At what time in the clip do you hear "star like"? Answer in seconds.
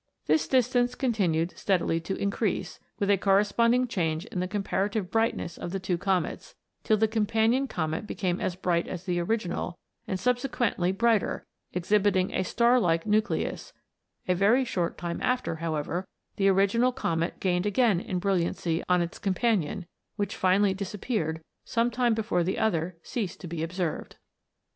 12.43-13.05